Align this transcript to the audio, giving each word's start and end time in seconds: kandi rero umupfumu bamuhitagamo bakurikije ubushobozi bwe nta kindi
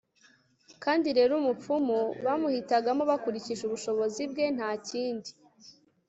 kandi 0.83 1.07
rero 1.17 1.33
umupfumu 1.41 1.97
bamuhitagamo 2.25 3.03
bakurikije 3.11 3.61
ubushobozi 3.65 4.21
bwe 4.31 4.45
nta 4.55 4.69
kindi 4.87 5.31